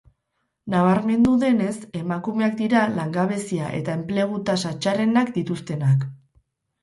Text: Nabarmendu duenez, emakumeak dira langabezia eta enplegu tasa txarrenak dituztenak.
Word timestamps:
Nabarmendu 0.73 1.33
duenez, 1.41 1.73
emakumeak 1.99 2.55
dira 2.61 2.81
langabezia 2.95 3.67
eta 3.81 3.97
enplegu 3.99 4.41
tasa 4.49 4.71
txarrenak 4.85 5.31
dituztenak. 5.39 6.09